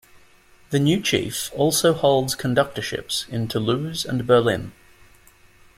[0.71, 4.71] The new chief also holds conductorships in Toulouse and Berlin.